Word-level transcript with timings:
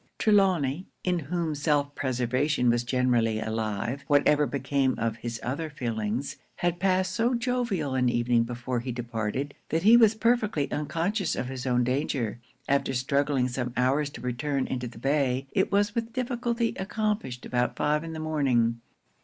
'Trelawny, 0.17 0.87
in 1.03 1.19
whom 1.19 1.53
self 1.53 1.93
preservation 1.93 2.71
was 2.71 2.83
generally 2.83 3.39
alive, 3.39 4.03
whatever 4.07 4.47
became 4.47 4.97
of 4.97 5.17
his 5.17 5.39
other 5.43 5.69
feelings, 5.69 6.37
had 6.55 6.79
passed 6.79 7.11
so 7.11 7.35
jovial 7.35 7.93
an 7.93 8.09
evening 8.09 8.41
before 8.41 8.79
he 8.79 8.91
departed, 8.91 9.53
that 9.69 9.83
he 9.83 9.95
was 9.95 10.15
perfectly 10.15 10.71
unconscious 10.71 11.35
of 11.35 11.49
his 11.49 11.67
own 11.67 11.83
danger. 11.83 12.39
After 12.67 12.95
struggling 12.95 13.47
some 13.47 13.73
hours 13.77 14.09
to 14.13 14.21
return 14.21 14.65
into 14.65 14.87
the 14.87 14.97
bay, 14.97 15.45
it 15.51 15.71
was 15.71 15.93
with 15.93 16.13
difficulty 16.13 16.73
accomplished 16.79 17.45
about 17.45 17.75
five 17.75 18.03
in 18.03 18.13
the 18.13 18.19
morning. 18.19 18.81